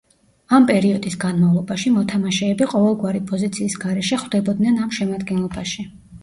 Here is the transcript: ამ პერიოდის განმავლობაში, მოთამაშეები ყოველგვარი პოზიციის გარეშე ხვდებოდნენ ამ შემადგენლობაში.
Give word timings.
ამ 0.59 0.63
პერიოდის 0.69 1.17
განმავლობაში, 1.23 1.91
მოთამაშეები 1.97 2.69
ყოველგვარი 2.71 3.21
პოზიციის 3.33 3.77
გარეშე 3.85 4.21
ხვდებოდნენ 4.23 4.81
ამ 4.87 4.97
შემადგენლობაში. 5.01 5.89